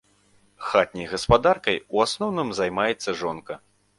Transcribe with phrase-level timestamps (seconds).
[0.69, 3.61] Хатняй гаспадаркай у асноўным займаецца жонка.